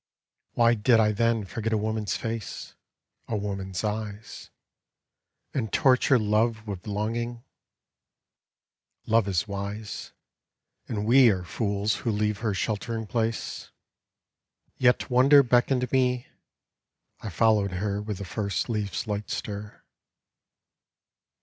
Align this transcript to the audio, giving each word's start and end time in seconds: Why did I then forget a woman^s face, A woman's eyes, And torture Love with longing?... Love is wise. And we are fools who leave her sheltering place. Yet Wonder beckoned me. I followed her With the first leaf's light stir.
Why 0.53 0.73
did 0.73 0.99
I 0.99 1.11
then 1.11 1.45
forget 1.45 1.71
a 1.71 1.77
woman^s 1.77 2.17
face, 2.17 2.73
A 3.27 3.37
woman's 3.37 3.83
eyes, 3.83 4.49
And 5.53 5.71
torture 5.71 6.17
Love 6.17 6.65
with 6.65 6.87
longing?... 6.87 7.43
Love 9.05 9.27
is 9.27 9.47
wise. 9.47 10.11
And 10.87 11.05
we 11.05 11.29
are 11.29 11.43
fools 11.43 11.97
who 11.97 12.09
leave 12.09 12.39
her 12.39 12.55
sheltering 12.55 13.05
place. 13.05 13.69
Yet 14.75 15.11
Wonder 15.11 15.43
beckoned 15.43 15.91
me. 15.91 16.25
I 17.21 17.29
followed 17.29 17.73
her 17.73 18.01
With 18.01 18.17
the 18.17 18.25
first 18.25 18.69
leaf's 18.69 19.05
light 19.05 19.29
stir. 19.29 19.83